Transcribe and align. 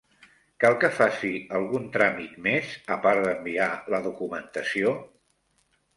Cal 0.61 0.77
que 0.83 0.89
faci 0.99 1.33
algun 1.59 1.85
tràmit 1.97 2.33
més, 2.47 2.71
a 2.97 2.99
part 3.07 3.23
d'enviar 3.29 3.71
la 3.95 4.01
documentació? 4.07 4.99